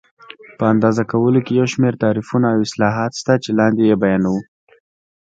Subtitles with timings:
[0.57, 4.41] په اندازه کولو کې یو شمېر تعریفونه او اصلاحات شته چې لاندې یې بیانوو.